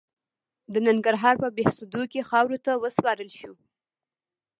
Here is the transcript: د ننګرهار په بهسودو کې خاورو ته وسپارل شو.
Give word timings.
د 0.73 0.75
ننګرهار 0.87 1.35
په 1.43 1.49
بهسودو 1.55 2.01
کې 2.11 2.27
خاورو 2.29 2.57
ته 2.65 2.71
وسپارل 2.83 3.29
شو. 3.39 3.53